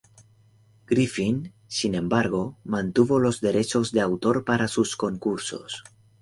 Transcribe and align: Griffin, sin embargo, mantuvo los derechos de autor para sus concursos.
Griffin, 0.87 1.53
sin 1.67 1.93
embargo, 1.93 2.57
mantuvo 2.63 3.19
los 3.19 3.39
derechos 3.39 3.91
de 3.91 4.01
autor 4.01 4.45
para 4.45 4.67
sus 4.67 4.97
concursos. 4.97 5.83